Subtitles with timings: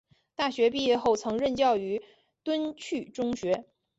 [0.35, 2.01] 大学毕业后曾任教于
[2.43, 3.65] 敦叙中学。